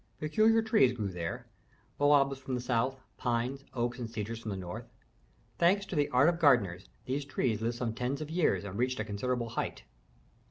[0.19, 1.45] Peculiar trees grew there:
[1.99, 4.89] baobabs from the south; pines, oaks, and cedars from the north.
[5.59, 8.99] Thanks to the art of gardeners, these trees lived some tens of years and reached
[8.99, 9.83] a considerable height.